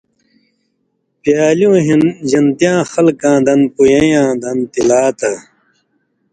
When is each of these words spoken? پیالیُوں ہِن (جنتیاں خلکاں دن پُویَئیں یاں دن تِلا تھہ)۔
پیالیُوں 1.21 1.77
ہِن 1.85 2.03
(جنتیاں 2.29 2.79
خلکاں 2.91 3.37
دن 3.45 3.61
پُویَئیں 3.73 4.09
یاں 4.13 4.31
دن 4.41 4.57
تِلا 4.71 5.03
تھہ)۔ 5.17 5.33